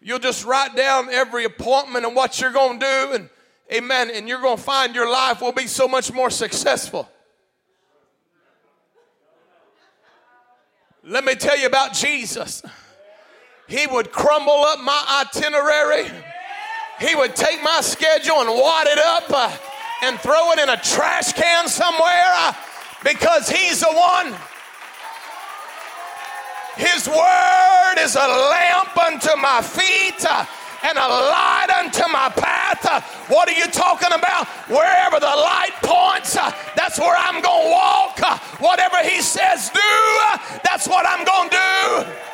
you'll 0.01 0.19
just 0.19 0.47
write 0.47 0.75
down 0.75 1.11
every 1.11 1.45
appointment 1.45 2.07
and 2.07 2.17
what 2.17 2.41
you're 2.41 2.51
going 2.51 2.81
to 2.81 2.87
do 2.87 3.13
and 3.13 3.29
amen 3.75 4.11
and 4.15 4.27
you're 4.27 4.41
going 4.41 4.57
to 4.57 4.63
find 4.63 4.95
your 4.95 5.11
life 5.11 5.43
will 5.43 5.53
be 5.53 5.67
so 5.67 5.87
much 5.87 6.11
more 6.15 6.31
successful 6.31 7.07
Let 11.09 11.25
me 11.25 11.35
tell 11.35 11.59
you 11.59 11.67
about 11.67 11.95
Jesus. 11.95 12.63
He 13.67 13.87
would 13.87 14.13
crumble 14.13 14.53
up 14.53 14.79
my 14.81 15.25
itinerary. 15.27 16.05
He 17.01 17.15
would 17.15 17.35
take 17.35 17.63
my 17.63 17.81
schedule 17.81 18.41
and 18.41 18.51
wad 18.51 18.87
it 18.87 18.99
up 18.99 19.25
uh, 19.31 19.57
and 20.03 20.21
throw 20.21 20.53
it 20.53 20.59
in 20.59 20.69
a 20.69 20.77
trash 20.77 21.33
can 21.33 21.67
somewhere 21.67 22.31
uh, 22.35 22.53
because 23.03 23.49
He's 23.49 23.81
the 23.81 23.91
one. 23.91 24.35
His 26.77 27.09
word 27.09 27.95
is 28.01 28.15
a 28.15 28.29
lamp 28.29 28.97
unto 28.99 29.35
my 29.41 29.63
feet. 29.63 30.27
Uh, 30.29 30.45
and 30.83 30.97
a 30.97 31.09
light 31.09 31.69
unto 31.85 32.11
my 32.11 32.29
path. 32.29 33.03
What 33.29 33.49
are 33.49 33.53
you 33.53 33.67
talking 33.67 34.13
about? 34.13 34.47
Wherever 34.69 35.21
the 35.21 35.27
light 35.27 35.75
points, 35.83 36.35
that's 36.77 36.99
where 36.99 37.17
I'm 37.17 37.43
going 37.43 37.65
to 37.65 37.71
walk. 37.71 38.21
Whatever 38.61 38.97
He 39.03 39.21
says 39.21 39.71
do, 39.71 39.81
that's 40.65 40.87
what 40.89 41.07
I'm 41.07 41.25
going 41.25 41.51
to 41.51 41.57
do. 41.57 42.29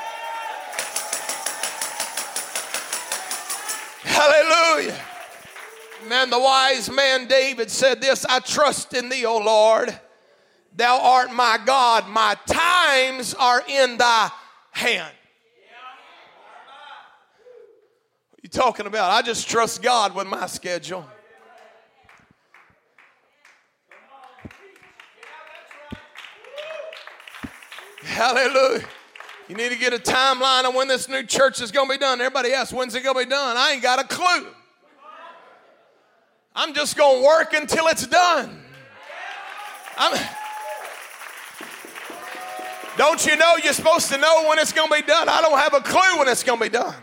Hallelujah. 4.05 5.01
Man, 6.09 6.31
the 6.31 6.39
wise 6.39 6.91
man 6.91 7.27
David 7.27 7.71
said 7.71 8.01
this 8.01 8.25
I 8.27 8.39
trust 8.41 8.95
in 8.95 9.09
thee, 9.09 9.25
O 9.25 9.39
Lord. 9.39 9.99
Thou 10.77 11.01
art 11.01 11.33
my 11.33 11.59
God. 11.65 12.09
My 12.09 12.37
times 12.47 13.35
are 13.35 13.63
in 13.69 13.97
thy 13.97 14.31
hand. 14.73 15.15
You 18.45 18.51
talking 18.51 18.85
about? 18.85 19.11
I 19.11 19.23
just 19.23 19.49
trust 19.49 19.83
God 19.83 20.15
with 20.15 20.27
my 20.27 20.45
schedule. 20.47 21.07
Hallelujah. 28.03 28.85
You 29.49 29.55
need 29.55 29.71
to 29.71 29.79
get 29.79 29.95
a 29.95 29.99
timeline 29.99 30.69
of 30.69 30.75
when 30.75 30.89
this 30.89 31.09
new 31.09 31.23
church 31.23 31.63
is 31.63 31.73
going 31.73 31.89
to 31.89 31.95
be 31.95 31.99
done. 31.99 32.21
Everybody 32.21 32.53
asks, 32.53 32.71
when's 32.71 32.95
it 32.95 33.03
going 33.03 33.17
to 33.17 33.25
be 33.25 33.31
done? 33.31 33.57
I 33.57 33.73
ain't 33.73 33.83
got 33.83 33.99
a 33.99 34.07
clue. 34.07 34.47
I'm 36.55 36.75
just 36.75 36.99
going 36.99 37.23
to 37.23 37.27
work 37.27 37.55
until 37.55 37.87
it's 37.87 38.07
done. 38.07 38.61
I'm, 39.97 40.21
don't 42.99 43.25
you 43.25 43.37
know 43.37 43.57
you're 43.57 43.73
supposed 43.73 44.13
to 44.13 44.19
know 44.19 44.45
when 44.51 44.59
it's 44.59 44.73
going 44.73 44.91
to 44.91 44.95
be 44.95 45.03
done? 45.03 45.31
I 45.31 45.41
don't 45.41 45.59
have 45.59 45.73
a 45.73 45.81
clue 45.81 46.19
when 46.19 46.29
it's 46.29 46.43
going 46.43 46.59
to 46.59 46.65
be 46.67 46.71
done. 46.71 46.95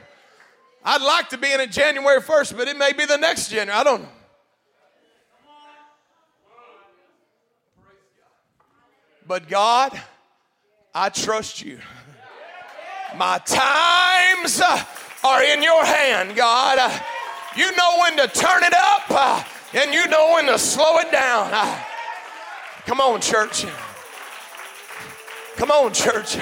I'd 0.84 1.02
like 1.02 1.30
to 1.30 1.38
be 1.38 1.52
in 1.52 1.60
it 1.60 1.72
January 1.72 2.22
1st, 2.22 2.58
but 2.58 2.68
it 2.68 2.78
may 2.78 2.94
be 2.94 3.06
the 3.06 3.18
next 3.18 3.50
January. 3.50 3.80
I 3.80 3.84
don't 3.84 4.02
know. 4.02 4.10
But 9.28 9.48
God, 9.48 10.00
I 10.94 11.10
trust 11.10 11.64
you. 11.64 11.80
My 13.16 13.38
times 13.40 14.62
are 15.24 15.44
in 15.44 15.62
your 15.62 15.86
hand, 15.86 16.36
God. 16.36 17.02
You 17.56 17.76
know 17.76 17.98
when 18.00 18.18
to 18.18 18.28
turn 18.28 18.64
it 18.64 18.74
up 18.74 19.04
uh, 19.10 19.44
and 19.74 19.94
you 19.94 20.08
know 20.08 20.34
when 20.34 20.48
to 20.48 20.58
slow 20.58 20.98
it 21.00 21.12
down. 21.12 21.50
Uh, 21.54 21.84
come 22.86 23.00
on, 23.00 23.22
church. 23.22 23.66
Come 25.58 25.70
on, 25.70 25.94
church. 25.94 26.38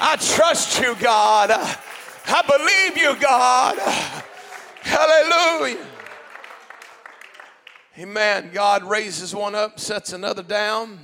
I 0.00 0.16
trust 0.16 0.80
you, 0.80 0.94
God. 0.96 1.50
I 2.30 2.42
believe 2.42 3.02
you, 3.02 3.20
God. 3.20 3.78
Hallelujah. 4.82 5.86
Amen. 7.98 8.50
God 8.52 8.84
raises 8.84 9.34
one 9.34 9.54
up, 9.54 9.80
sets 9.80 10.12
another 10.12 10.42
down. 10.42 10.98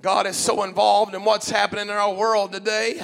God 0.00 0.26
is 0.26 0.36
so 0.36 0.62
involved 0.62 1.14
in 1.14 1.24
what's 1.24 1.50
happening 1.50 1.88
in 1.88 1.90
our 1.90 2.14
world 2.14 2.52
today. 2.52 3.02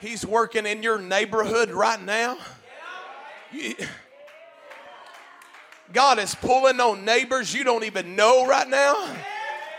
He's 0.00 0.26
working 0.26 0.66
in 0.66 0.82
your 0.82 1.00
neighborhood 1.00 1.70
right 1.70 2.00
now. 2.00 2.36
God 5.92 6.18
is 6.18 6.34
pulling 6.34 6.78
on 6.78 7.04
neighbors 7.06 7.54
you 7.54 7.64
don't 7.64 7.84
even 7.84 8.14
know 8.14 8.46
right 8.46 8.68
now. 8.68 9.16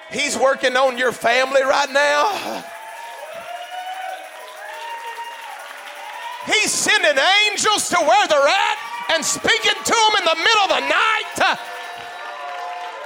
He's 0.10 0.36
working 0.36 0.76
on 0.76 0.98
your 0.98 1.12
family 1.12 1.62
right 1.62 1.92
now. 1.92 2.64
He's 6.48 6.72
sending 6.72 7.18
angels 7.48 7.90
to 7.90 7.98
where 7.98 8.28
they're 8.28 8.48
at 8.48 8.78
and 9.14 9.24
speaking 9.24 9.76
to 9.84 9.94
them 9.94 10.14
in 10.20 10.26
the 10.26 10.36
middle 10.36 10.64
of 10.64 10.70
the 10.70 10.88
night. 10.88 11.60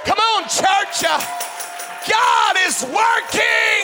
Come 0.04 0.18
on, 0.18 0.42
church. 0.44 1.02
God 1.02 2.56
is 2.66 2.82
working. 2.84 3.82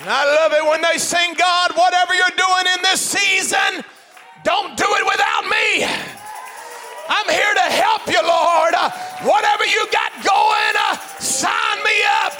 And 0.00 0.08
I 0.08 0.24
love 0.24 0.52
it 0.52 0.64
when 0.64 0.80
they 0.80 0.96
sing, 0.96 1.34
God, 1.36 1.72
whatever 1.76 2.14
you're 2.14 2.36
doing 2.36 2.64
in 2.74 2.82
this 2.82 3.00
season, 3.00 3.84
don't 4.44 4.74
do 4.74 4.86
it 4.88 5.04
without 5.04 5.44
me. 5.44 5.84
I'm 7.08 7.28
here 7.28 7.54
to 7.54 7.68
help 7.68 8.06
you, 8.08 8.22
Lord. 8.24 8.72
Whatever 9.28 9.66
you 9.66 9.84
got 9.92 10.12
going, 10.24 10.74
uh, 10.88 10.96
sign 11.20 11.69
me 11.90 12.02
up. 12.24 12.32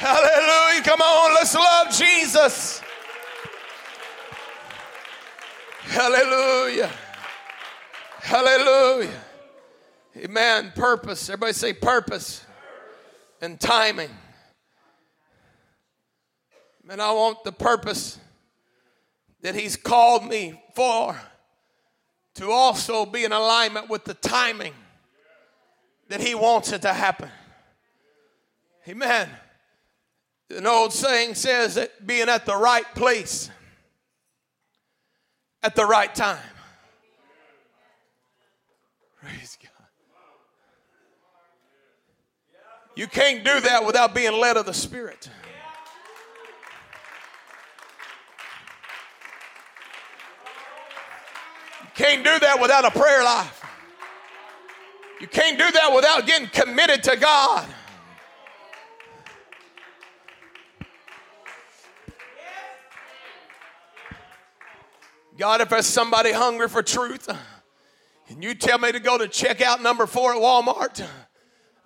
Hallelujah. 0.00 0.82
Come 0.82 1.00
on, 1.02 1.34
let's 1.34 1.54
love 1.54 1.90
Jesus. 1.92 2.82
Hallelujah. 5.82 6.90
Hallelujah. 8.20 9.20
Amen. 10.16 10.72
Purpose. 10.74 11.28
Everybody 11.28 11.52
say 11.52 11.72
purpose 11.72 12.44
and 13.40 13.60
timing. 13.60 14.10
And 16.88 17.00
I 17.00 17.12
want 17.12 17.44
the 17.44 17.52
purpose 17.52 18.18
that 19.42 19.54
He's 19.54 19.76
called 19.76 20.26
me 20.26 20.60
for 20.74 21.16
to 22.34 22.50
also 22.50 23.04
be 23.04 23.24
in 23.24 23.32
alignment 23.32 23.88
with 23.88 24.04
the 24.04 24.14
timing 24.14 24.74
that 26.08 26.20
He 26.20 26.34
wants 26.34 26.72
it 26.72 26.82
to 26.82 26.92
happen. 26.92 27.30
Amen. 28.88 29.28
An 30.50 30.66
old 30.66 30.92
saying 30.92 31.34
says 31.34 31.76
that 31.76 32.06
being 32.06 32.28
at 32.28 32.46
the 32.46 32.56
right 32.56 32.86
place 32.94 33.50
at 35.62 35.74
the 35.74 35.84
right 35.84 36.14
time. 36.14 36.38
Praise 39.20 39.58
God. 39.62 39.70
You 42.96 43.06
can't 43.06 43.44
do 43.44 43.60
that 43.60 43.86
without 43.86 44.14
being 44.14 44.32
led 44.32 44.56
of 44.56 44.66
the 44.66 44.74
Spirit. 44.74 45.30
Can't 52.00 52.24
do 52.24 52.38
that 52.38 52.58
without 52.58 52.86
a 52.86 52.90
prayer 52.90 53.22
life. 53.22 53.62
You 55.20 55.26
can't 55.26 55.58
do 55.58 55.70
that 55.70 55.92
without 55.94 56.26
getting 56.26 56.48
committed 56.48 57.02
to 57.04 57.16
God. 57.16 57.68
God, 65.36 65.60
if 65.60 65.68
there's 65.68 65.86
somebody 65.86 66.32
hungry 66.32 66.68
for 66.68 66.82
truth, 66.82 67.28
and 68.28 68.42
you 68.42 68.54
tell 68.54 68.78
me 68.78 68.92
to 68.92 69.00
go 69.00 69.18
to 69.18 69.24
checkout 69.24 69.82
number 69.82 70.06
four 70.06 70.34
at 70.34 70.40
Walmart, 70.40 71.06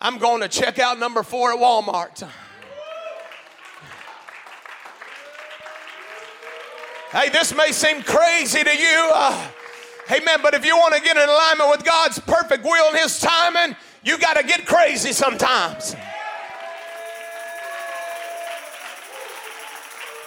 I'm 0.01 0.19
going 0.19 0.43
to 0.43 0.49
checkout 0.49 1.01
number 1.01 1.25
four 1.25 1.53
at 1.53 1.59
Walmart. 1.59 2.29
Hey, 7.11 7.31
this 7.31 7.55
may 7.55 7.73
seem 7.73 8.03
crazy 8.03 8.63
to 8.63 8.77
you. 8.77 9.11
Uh, 9.13 9.49
Amen. 10.11 10.41
But 10.43 10.55
if 10.55 10.67
you 10.67 10.77
want 10.77 10.95
to 10.95 11.01
get 11.01 11.17
in 11.17 11.29
alignment 11.29 11.71
with 11.71 11.85
God's 11.85 12.19
perfect 12.19 12.63
will 12.63 12.89
and 12.89 12.99
His 12.99 13.19
timing, 13.21 13.77
you 14.03 14.19
got 14.19 14.37
to 14.37 14.43
get 14.43 14.67
crazy 14.67 15.13
sometimes. 15.13 15.97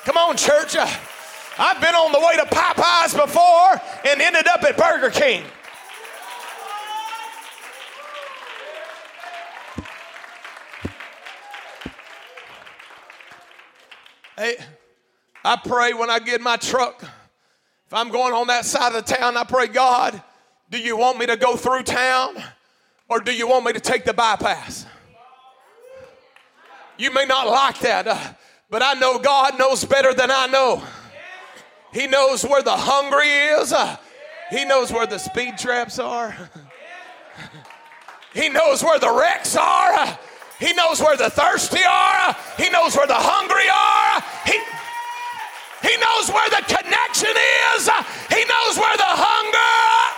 Come 0.04 0.18
on, 0.18 0.38
church. 0.38 0.76
Uh, 0.76 0.88
I've 1.60 1.82
been 1.82 1.94
on 1.94 2.12
the 2.12 2.20
way 2.20 2.38
to 2.38 2.46
Popeyes 2.46 3.16
before 3.16 3.82
and 4.10 4.22
ended 4.22 4.48
up 4.48 4.64
at 4.64 4.78
Burger 4.78 5.10
King. 5.10 5.44
Hey, 14.38 14.58
I 15.44 15.56
pray 15.56 15.94
when 15.94 16.10
I 16.10 16.20
get 16.20 16.42
my 16.42 16.58
truck 16.58 17.04
if 17.88 17.94
I'm 17.94 18.10
going 18.10 18.34
on 18.34 18.48
that 18.48 18.66
side 18.66 18.94
of 18.94 19.06
the 19.06 19.16
town, 19.16 19.38
I 19.38 19.46
pray, 19.46 19.68
God, 19.68 20.22
do 20.70 20.78
you 20.78 20.98
want 20.98 21.18
me 21.18 21.26
to 21.26 21.38
go 21.38 21.56
through 21.56 21.84
town 21.84 22.36
or 23.08 23.22
do 23.22 23.34
you 23.34 23.48
want 23.48 23.66
me 23.66 23.72
to 23.72 23.80
take 23.80 24.04
the 24.04 24.14
bypass? 24.14 24.86
You 26.98 27.14
may 27.14 27.26
not 27.26 27.48
like 27.48 27.80
that, 27.80 28.08
uh, 28.08 28.20
but 28.70 28.84
I 28.84 28.94
know 28.96 29.20
God 29.20 29.58
knows 29.58 29.86
better 29.86 30.14
than 30.14 30.30
I 30.32 30.48
know. 30.48 30.84
He 31.94 32.08
knows 32.08 32.44
where 32.44 32.62
the 32.62 32.76
hungry 32.76 33.30
is, 33.30 33.72
uh, 33.72 33.96
He 34.50 34.66
knows 34.66 34.92
where 34.92 35.08
the 35.08 35.18
speed 35.18 35.58
traps 35.58 35.98
are, 35.98 36.36
He 38.34 38.50
knows 38.50 38.84
where 38.84 39.00
the 39.00 39.14
wrecks 39.18 39.56
are, 39.56 40.20
He 40.60 40.74
knows 40.74 41.00
where 41.00 41.16
the 41.16 41.30
thirsty 41.30 41.86
are, 41.90 42.36
He 42.58 42.70
knows 42.70 42.98
where 42.98 43.08
the 43.08 43.14
hungry 43.16 43.70
are. 43.70 44.24
He, 44.46 44.77
he 45.88 45.96
knows 45.98 46.30
where 46.30 46.50
the 46.50 46.64
connection 46.68 47.34
is. 47.74 47.88
He 48.30 48.44
knows 48.44 48.78
where 48.78 48.98
the 48.98 49.08
hunger. 49.08 50.18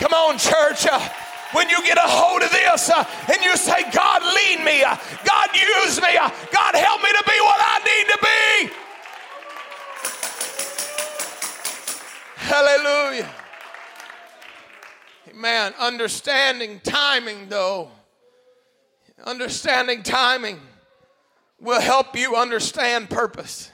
Come 0.00 0.14
on, 0.14 0.38
church. 0.38 0.86
When 1.52 1.68
you 1.70 1.82
get 1.82 1.96
a 1.96 2.02
hold 2.02 2.42
of 2.42 2.50
this 2.50 2.90
and 2.90 3.42
you 3.42 3.56
say, 3.56 3.90
God, 3.90 4.22
lead 4.22 4.64
me, 4.64 4.82
God, 4.82 5.48
use 5.54 6.00
me, 6.00 6.14
God, 6.52 6.74
help 6.74 7.02
me 7.02 7.08
to 7.08 7.24
be 7.26 7.40
what 7.40 7.58
I 7.58 7.78
need 7.84 8.06
to 8.12 8.18
be. 8.22 8.70
Hallelujah. 12.36 13.30
Man, 15.34 15.72
understanding 15.78 16.80
timing, 16.82 17.48
though, 17.48 17.90
understanding 19.24 20.02
timing 20.02 20.60
will 21.60 21.80
help 21.80 22.16
you 22.16 22.36
understand 22.36 23.08
purpose. 23.08 23.70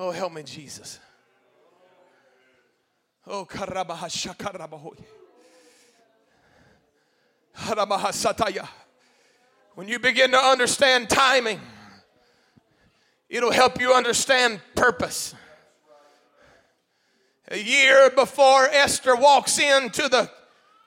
Oh, 0.00 0.12
help 0.12 0.32
me, 0.32 0.44
Jesus. 0.44 1.00
Oh, 3.26 3.44
when 9.74 9.88
you 9.88 9.98
begin 9.98 10.30
to 10.30 10.38
understand 10.38 11.10
timing, 11.10 11.60
it'll 13.28 13.50
help 13.50 13.80
you 13.80 13.92
understand 13.92 14.60
purpose. 14.76 15.34
A 17.50 17.58
year 17.58 18.10
before 18.10 18.66
Esther 18.66 19.16
walks 19.16 19.58
into 19.58 20.08
the, 20.08 20.30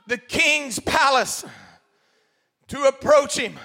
the 0.07 0.17
king's 0.17 0.79
palace 0.79 1.43
to 2.69 2.83
approach 2.85 3.37
him, 3.37 3.59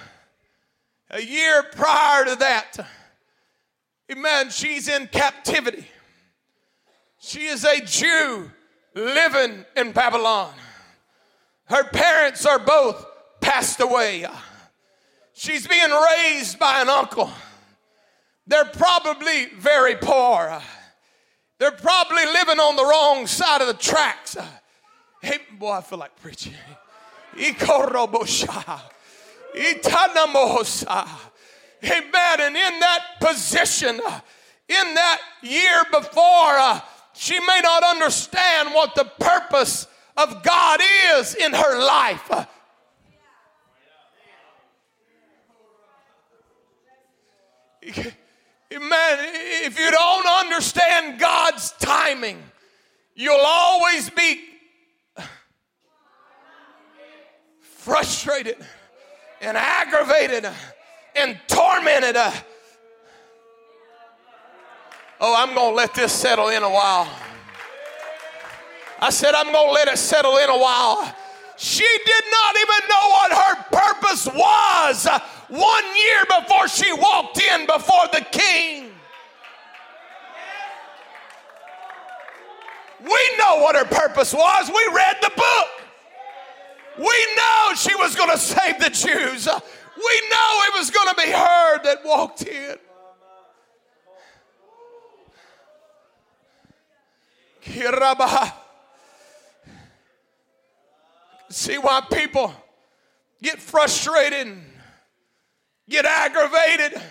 a 1.09 1.21
year 1.21 1.63
prior 1.71 2.25
to 2.25 2.35
that, 2.35 2.85
Amen. 4.11 4.49
She's 4.49 4.87
in 4.87 5.07
captivity. 5.07 5.85
She 7.19 7.45
is 7.45 7.65
a 7.65 7.81
Jew 7.81 8.51
living 8.93 9.65
in 9.75 9.91
Babylon. 9.91 10.53
Her 11.65 11.83
parents 11.83 12.45
are 12.45 12.59
both 12.59 13.05
passed 13.41 13.81
away. 13.81 14.25
She's 15.33 15.67
being 15.67 15.91
raised 15.91 16.57
by 16.57 16.81
an 16.81 16.89
uncle. 16.89 17.29
They're 18.47 18.65
probably 18.65 19.47
very 19.57 19.95
poor. 19.95 20.61
They're 21.59 21.71
probably 21.71 22.25
living 22.25 22.59
on 22.59 22.75
the 22.75 22.85
wrong 22.85 23.27
side 23.27 23.61
of 23.61 23.67
the 23.67 23.73
tracks. 23.73 24.37
Hey, 25.21 25.39
boy, 25.59 25.71
I 25.71 25.81
feel 25.81 25.99
like 25.99 26.15
preaching. 26.21 26.53
Amen. 31.83 32.41
And 32.41 32.55
in 32.55 32.79
that 32.79 33.01
position, 33.19 33.95
in 33.95 34.93
that 34.95 35.19
year 35.41 35.83
before, 35.91 36.57
uh, 36.57 36.81
she 37.13 37.39
may 37.39 37.59
not 37.63 37.83
understand 37.83 38.73
what 38.73 38.95
the 38.95 39.05
purpose 39.19 39.87
of 40.15 40.43
God 40.43 40.79
is 41.15 41.35
in 41.35 41.53
her 41.53 41.79
life. 41.79 42.29
Man, 48.69 49.17
if 49.65 49.79
you 49.79 49.91
don't 49.91 50.27
understand 50.27 51.19
God's 51.19 51.71
timing, 51.79 52.37
you'll 53.15 53.39
always 53.43 54.09
be 54.09 54.41
frustrated 57.61 58.57
and 59.39 59.55
aggravated 59.55 60.45
and 61.19 61.39
tormented. 61.47 62.15
Oh, 65.19 65.35
I'm 65.35 65.55
going 65.55 65.71
to 65.71 65.75
let 65.75 65.93
this 65.93 66.11
settle 66.11 66.49
in 66.49 66.63
a 66.63 66.69
while. 66.69 67.09
I 68.99 69.09
said, 69.09 69.33
I'm 69.33 69.51
going 69.51 69.67
to 69.67 69.73
let 69.73 69.87
it 69.87 69.97
settle 69.97 70.37
in 70.37 70.49
a 70.49 70.57
while. 70.57 71.13
She 71.57 71.87
did 72.05 72.23
not 72.31 72.55
even 72.55 72.89
know 72.89 73.09
what 73.09 73.31
her 73.33 73.55
purpose 73.71 74.27
was 74.27 75.07
one 75.47 75.83
year 75.95 76.23
before 76.39 76.67
she 76.67 76.93
walked 76.93 77.41
in 77.41 77.65
before 77.65 78.07
the 78.13 78.25
king. 78.31 78.91
We 82.99 83.19
know 83.37 83.61
what 83.61 83.75
her 83.75 83.85
purpose 83.85 84.33
was. 84.33 84.69
We 84.69 84.95
read 84.95 85.17
the 85.21 85.31
book. 85.35 85.67
We 86.97 87.27
know 87.37 87.73
she 87.75 87.95
was 87.95 88.15
going 88.15 88.31
to 88.31 88.37
save 88.37 88.79
the 88.79 88.89
Jews. 88.89 89.47
We 89.97 90.21
know 90.29 90.61
it 90.67 90.77
was 90.77 90.91
going 90.91 91.09
to 91.09 91.15
be 91.15 91.31
her 91.31 91.83
that 91.83 92.05
walked 92.05 92.43
in. 92.43 92.77
See 101.49 101.77
why 101.77 102.01
people 102.11 102.53
get 103.41 103.59
frustrated, 103.59 104.57
get 105.89 106.05
aggravated. 106.05 107.01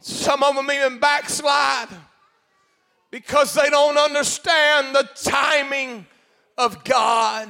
Some 0.00 0.42
of 0.42 0.54
them 0.54 0.70
even 0.70 0.98
backslide 0.98 1.88
because 3.10 3.54
they 3.54 3.70
don't 3.70 3.96
understand 3.96 4.94
the 4.94 5.08
timing 5.14 6.06
of 6.58 6.84
God. 6.84 7.48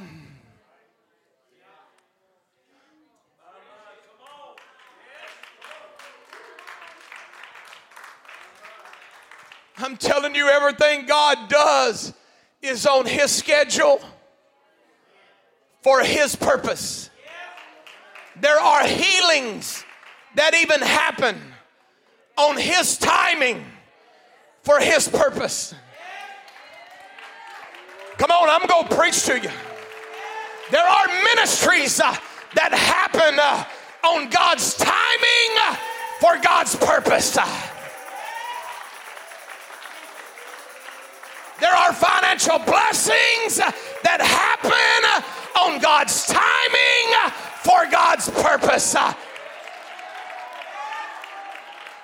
I'm 9.77 9.97
telling 9.97 10.35
you, 10.35 10.47
everything 10.47 11.05
God 11.05 11.49
does 11.49 12.13
is 12.61 12.85
on 12.85 13.05
His 13.05 13.31
schedule 13.31 13.99
for 15.81 16.01
His 16.01 16.35
purpose. 16.35 17.09
There 18.39 18.59
are 18.59 18.85
healings 18.85 19.83
that 20.35 20.53
even 20.55 20.81
happen 20.81 21.39
on 22.37 22.57
His 22.57 22.97
timing 22.97 23.65
for 24.63 24.79
His 24.79 25.07
purpose. 25.07 25.73
Come 28.17 28.31
on, 28.31 28.49
I'm 28.49 28.67
going 28.67 28.87
to 28.87 28.95
preach 28.95 29.23
to 29.25 29.39
you. 29.39 29.51
There 30.71 30.85
are 30.85 31.07
ministries 31.35 31.99
uh, 31.99 32.15
that 32.55 32.71
happen 32.71 33.37
uh, 33.39 33.65
on 34.07 34.29
God's 34.29 34.73
timing 34.73 35.51
uh, 35.61 35.75
for 36.19 36.37
God's 36.41 36.75
purpose. 36.77 37.37
There 41.65 41.73
are 41.73 41.93
financial 41.93 42.59
blessings 42.59 43.57
that 43.57 44.21
happen 44.21 45.01
on 45.59 45.79
God's 45.81 46.27
timing 46.27 47.33
for 47.63 47.89
God's 47.91 48.29
purpose. 48.29 48.95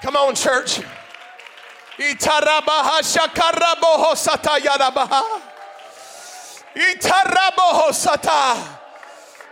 Come 0.02 0.16
on, 0.16 0.34
church. 0.34 0.82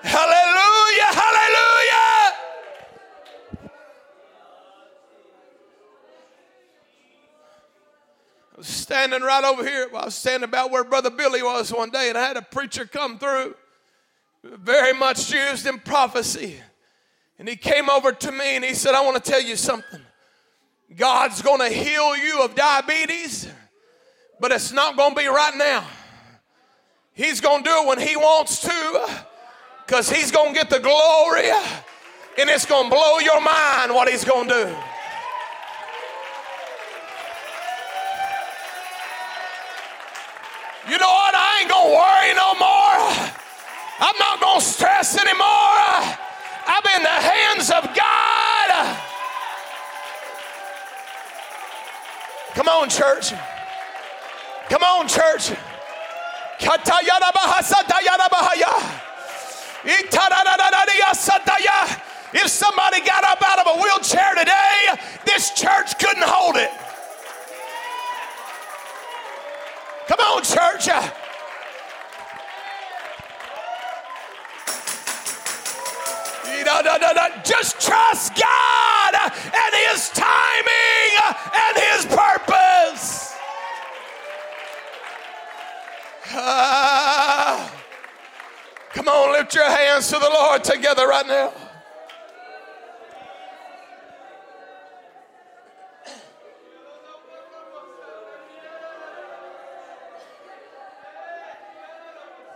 Hallelujah, 0.02 1.14
hallelujah. 1.14 2.20
I 8.49 8.49
was 8.60 8.68
standing 8.68 9.22
right 9.22 9.46
over 9.46 9.66
here. 9.66 9.88
I 9.96 10.06
was 10.06 10.16
standing 10.16 10.44
about 10.44 10.70
where 10.70 10.84
Brother 10.84 11.10
Billy 11.10 11.42
was 11.42 11.72
one 11.72 11.92
day, 11.92 12.10
and 12.10 12.18
I 12.18 12.28
had 12.28 12.36
a 12.36 12.42
preacher 12.42 12.86
come 12.86 13.18
through, 13.18 13.56
very 14.44 14.92
much 14.92 15.32
used 15.32 15.66
in 15.66 15.80
prophecy. 15.80 16.60
And 17.40 17.48
he 17.48 17.56
came 17.56 17.90
over 17.90 18.12
to 18.12 18.32
me 18.34 18.58
and 18.58 18.66
he 18.66 18.74
said, 18.74 18.96
I 18.96 19.02
want 19.02 19.24
to 19.24 19.32
tell 19.32 19.42
you 19.42 19.56
something. 19.56 20.02
God's 20.94 21.42
going 21.42 21.60
to 21.60 21.70
heal 21.70 22.18
you 22.18 22.44
of 22.44 22.54
diabetes, 22.54 23.48
but 24.42 24.52
it's 24.52 24.74
not 24.74 24.98
going 24.98 25.16
to 25.16 25.22
be 25.22 25.28
right 25.28 25.56
now. 25.56 25.86
He's 27.14 27.40
going 27.40 27.64
to 27.64 27.70
do 27.70 27.76
it 27.84 27.88
when 27.88 28.00
He 28.00 28.18
wants 28.18 28.60
to 28.62 29.26
because 29.86 30.10
He's 30.10 30.32
going 30.32 30.54
to 30.54 30.60
get 30.60 30.70
the 30.70 30.80
glory 30.80 31.50
and 32.38 32.50
it's 32.50 32.66
going 32.66 32.90
to 32.90 32.96
blow 32.96 33.20
your 33.20 33.40
mind 33.40 33.94
what 33.94 34.10
He's 34.10 34.26
going 34.26 34.50
to 34.50 34.54
do. 34.66 34.76
You 40.90 40.98
know 40.98 41.06
what? 41.06 41.36
I 41.36 41.62
ain't 41.62 41.70
to 41.70 41.84
worry 41.94 42.34
no 42.34 42.50
more. 42.58 42.98
I'm 44.02 44.18
not 44.18 44.42
to 44.42 44.66
stress 44.66 45.18
anymore. 45.18 46.18
I'm 46.66 46.86
in 46.98 47.04
the 47.04 47.20
hands 47.30 47.70
of 47.70 47.84
God. 47.96 48.98
Come 52.56 52.68
on, 52.68 52.90
church. 52.90 53.34
Come 54.70 54.84
on, 54.84 55.08
church. 55.08 55.52
If 62.32 62.48
somebody 62.50 63.02
got 63.02 63.24
up 63.24 63.42
out 63.44 63.60
of 63.60 63.78
a 63.78 63.82
wheelchair 63.82 64.36
today, 64.36 65.02
this 65.26 65.52
church 65.52 65.98
couldn't 65.98 66.24
hold 66.24 66.58
it. 66.58 66.70
Come 70.08 70.20
on, 70.20 70.44
church. 70.44 70.69
Just 77.44 77.82
trust 77.82 78.36
God 78.36 79.16
and 79.16 79.76
His 79.90 80.10
timing 80.10 81.12
and 81.56 81.78
His 81.78 82.06
purpose. 82.06 83.36
Uh, 86.32 87.70
come 88.94 89.08
on, 89.08 89.34
lift 89.34 89.56
your 89.56 89.66
hands 89.70 90.10
to 90.10 90.20
the 90.20 90.30
Lord 90.30 90.64
together 90.64 91.08
right 91.08 91.26
now. 91.26 91.54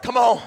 Come 0.04 0.18
on. 0.18 0.42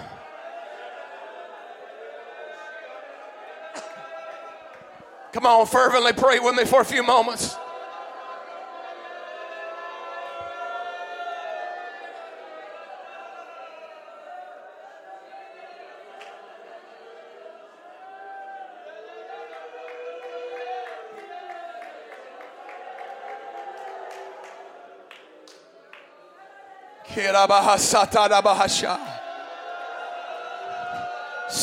Come 5.32 5.46
on, 5.46 5.66
fervently 5.66 6.12
pray 6.12 6.38
with 6.38 6.54
me 6.54 6.64
for 6.64 6.82
a 6.82 6.84
few 6.84 7.02
moments. 7.02 7.56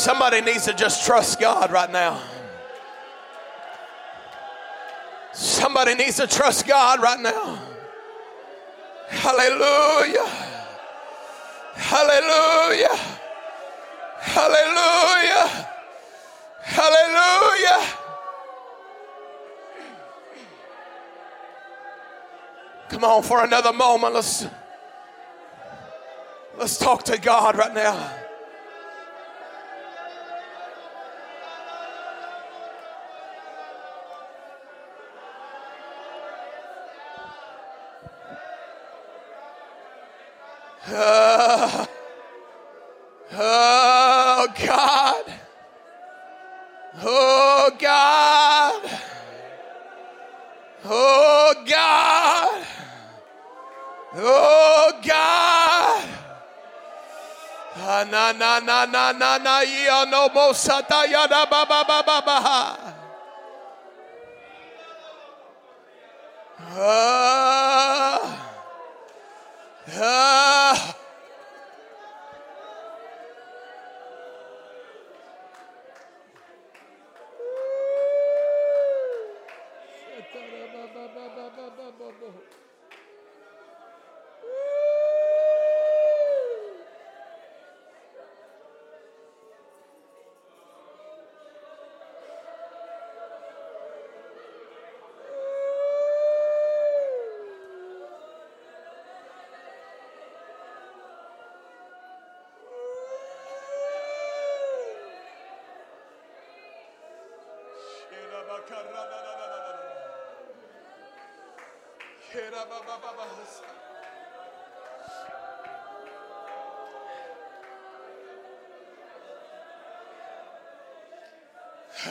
Somebody 0.04 0.42
needs 0.42 0.66
to 0.66 0.74
just 0.74 1.06
trust 1.06 1.40
God 1.40 1.72
right 1.72 1.90
now. 1.90 2.20
Somebody 5.32 5.94
needs 5.94 6.16
to 6.16 6.26
trust 6.26 6.66
God 6.66 7.00
right 7.00 7.18
now. 7.18 7.58
Hallelujah. 9.08 10.26
Hallelujah. 11.72 12.96
Hallelujah. 14.20 15.68
Hallelujah. 16.60 17.88
Come 22.90 23.04
on 23.04 23.22
for 23.22 23.42
another 23.42 23.72
moment. 23.72 24.12
Let's 24.12 24.46
let's 26.58 26.76
talk 26.76 27.04
to 27.04 27.18
God 27.18 27.56
right 27.56 27.72
now. 27.72 28.23
Uh, 40.96 41.86
oh 43.34 44.46
God. 44.62 45.24
Oh 47.02 47.70
God. 47.80 48.82
Oh 50.84 51.54
God. 51.66 52.66
Oh 54.16 54.92
God. 55.02 56.04
Ah, 57.76 58.06
na 58.06 58.30
na 58.30 58.60
na 58.62 58.86
na 58.86 59.10
na 59.10 59.36
na 59.38 59.60
ya 59.66 60.06
no 60.06 60.28
mo 60.30 60.54
sata 60.54 61.10
ya 61.10 61.26
da 61.26 61.44
ba 61.44 61.66
ba 61.66 61.82
ba 61.82 62.06
ba 62.06 62.18
ba. 62.22 62.38
Ah. 66.78 68.53
Ah. 69.92 70.96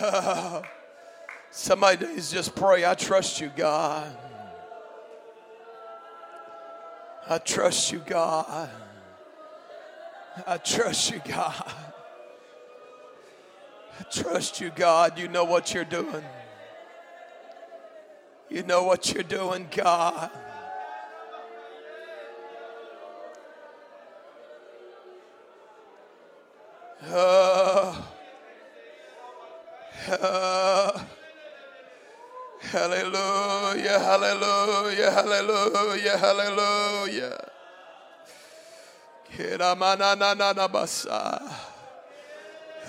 Somebody 1.52 2.08
needs 2.08 2.32
just 2.32 2.56
pray. 2.56 2.84
I 2.86 2.96
trust 2.96 3.40
you, 3.40 3.52
God. 3.56 4.18
I 7.30 7.38
trust 7.38 7.92
you, 7.92 8.00
God. 8.00 8.70
I 10.48 10.58
trust 10.58 11.12
you, 11.12 11.22
God. 11.26 11.72
I 14.04 14.06
trust 14.12 14.60
you, 14.60 14.70
God. 14.70 15.18
You 15.18 15.30
know 15.30 15.46
what 15.46 15.74
you're 15.74 15.86
doing. 15.86 16.26
You 18.50 18.63
know 18.63 18.84
what 18.84 19.13
you're 19.13 19.24
doing, 19.24 19.70
God. 19.72 20.30
Oh. 27.10 28.10
Oh. 30.10 31.08
Hallelujah, 32.60 34.00
hallelujah, 34.00 35.12
hallelujah, 35.12 36.18
hallelujah. 36.18 37.50
Kiramanananabasa. 39.32 41.73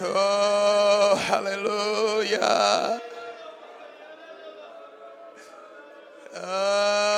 Oh, 0.01 1.17
hallelujah. 1.17 3.01
Oh. 6.37 7.14